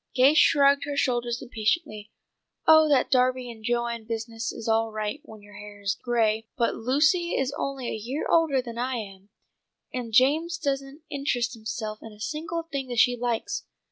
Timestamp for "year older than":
7.93-8.79